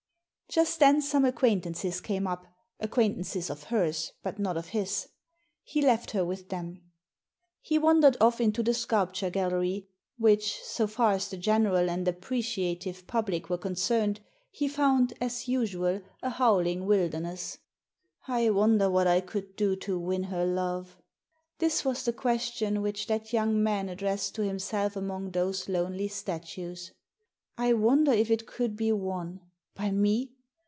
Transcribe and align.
Just 0.53 0.81
then 0.81 1.01
some 1.01 1.23
acquaintances 1.23 2.01
came 2.01 2.27
up— 2.27 2.45
acquaint 2.81 3.17
ances 3.17 3.49
of 3.49 3.63
hers, 3.63 4.11
but 4.21 4.37
not 4.37 4.57
of 4.57 4.67
his. 4.75 5.07
He 5.63 5.81
left 5.81 6.11
her 6.11 6.25
with 6.25 6.49
them. 6.49 6.73
Digitized 6.73 6.73
by 6.73 6.75
VjOOQIC 6.75 7.71
126 7.71 7.71
THE 7.71 7.71
SEEN 7.71 7.79
AND 7.79 7.79
THE 7.79 7.79
UNSEEN 7.79 7.79
He 7.79 7.79
wandered 7.79 8.17
off 8.19 8.41
into 8.41 8.63
the 8.63 8.73
sculpture 8.73 9.29
gallery, 9.29 9.87
which, 10.17 10.61
so 10.63 10.87
far 10.87 11.11
as 11.13 11.29
the 11.29 11.37
general 11.37 11.89
and 11.89 12.05
appreciative 12.05 13.07
public 13.07 13.49
were 13.49 13.57
concerned, 13.57 14.19
he 14.51 14.67
found, 14.67 15.13
as 15.21 15.47
usual, 15.47 16.01
a 16.21 16.31
howling 16.31 16.85
wilderness." 16.85 17.57
I 18.27 18.49
wonder 18.49 18.89
what 18.89 19.07
I 19.07 19.21
could 19.21 19.55
do 19.55 19.77
to 19.77 19.97
win 19.97 20.23
her 20.23 20.45
love?" 20.45 20.97
This 21.59 21.85
was 21.85 22.03
the 22.03 22.11
question 22.11 22.81
which 22.81 23.07
that 23.07 23.31
young 23.31 23.63
man 23.63 23.87
addressed 23.87 24.35
to 24.35 24.41
himself 24.43 24.97
among 24.97 25.31
those 25.31 25.69
lonely 25.69 26.09
statues." 26.09 26.91
I 27.57 27.71
wonder 27.71 28.11
if 28.11 28.29
it 28.29 28.45
could 28.45 28.75
be 28.75 28.91
won? 28.91 29.39
By 29.75 29.91
me 29.91 30.33